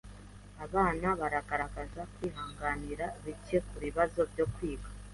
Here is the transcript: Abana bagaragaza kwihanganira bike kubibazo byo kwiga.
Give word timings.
Abana 0.65 1.07
bagaragaza 1.19 2.01
kwihanganira 2.13 3.05
bike 3.23 3.57
kubibazo 3.67 4.19
byo 4.31 4.45
kwiga. 4.53 4.89